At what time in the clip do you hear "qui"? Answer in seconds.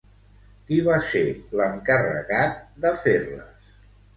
0.69-0.77